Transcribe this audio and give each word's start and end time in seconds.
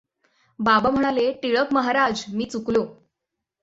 बाबा 0.59 0.89
म्हणाले 0.89 1.31
टिळक 1.33 1.73
महाराज 1.73 2.23
मी 2.27 2.45
चुकलो. 2.45 2.85